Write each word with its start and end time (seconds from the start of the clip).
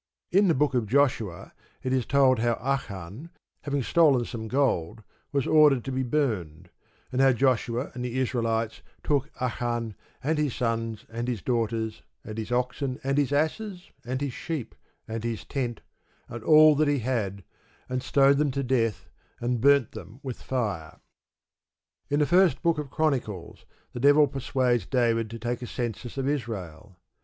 In 0.31 0.47
the 0.47 0.55
Book 0.55 0.73
of 0.73 0.87
Joshua 0.87 1.53
is 1.83 1.91
the 1.93 2.01
story 2.01 2.31
of 2.31 2.39
how 2.39 2.53
Achan, 2.55 3.29
having 3.61 3.83
stolen 3.83 4.25
some 4.25 4.47
gold, 4.47 5.03
was 5.31 5.45
ordered 5.45 5.83
to 5.83 5.91
be 5.91 6.01
burnt; 6.01 6.69
and 7.11 7.21
how 7.21 7.33
Joshua 7.33 7.91
and 7.93 8.03
the 8.03 8.17
Israelites 8.17 8.81
took 9.03 9.29
"Achan, 9.39 9.93
and 10.23 10.39
his 10.39 10.55
sons, 10.55 11.05
and 11.07 11.27
his 11.27 11.43
daughters, 11.43 12.01
and 12.23 12.39
his 12.39 12.51
oxen, 12.51 12.99
and 13.03 13.19
his 13.19 13.31
asses, 13.31 13.91
and 14.03 14.21
his 14.21 14.33
sheep, 14.33 14.73
and 15.07 15.23
his 15.23 15.45
tent, 15.45 15.81
and 16.27 16.43
all 16.43 16.73
that 16.77 16.87
he 16.87 16.97
had," 17.01 17.43
and 17.87 18.01
stoned 18.01 18.39
them 18.39 18.49
to 18.49 18.63
death, 18.63 19.07
and 19.39 19.61
"burnt 19.61 19.91
them 19.91 20.19
with 20.23 20.41
fire." 20.41 20.99
In 22.09 22.17
the 22.19 22.25
First 22.25 22.63
Book 22.63 22.79
of 22.79 22.89
Chronicles 22.89 23.65
the 23.93 23.99
devil 23.99 24.25
persuades 24.27 24.87
David 24.87 25.29
to 25.29 25.37
take 25.37 25.61
a 25.61 25.67
census 25.67 26.17
of 26.17 26.27
Israel. 26.27 26.97